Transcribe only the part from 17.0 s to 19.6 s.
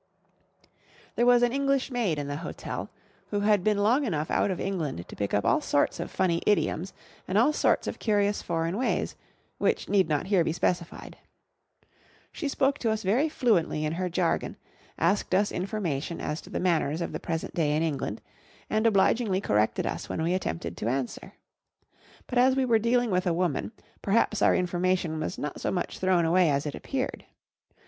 of the present day in England, and obligingly